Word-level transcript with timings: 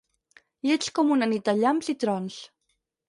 Lleig 0.69 0.87
com 0.99 1.13
una 1.17 1.27
nit 1.33 1.45
de 1.49 1.55
llamps 1.59 1.93
i 1.95 1.99
trons. 2.05 2.39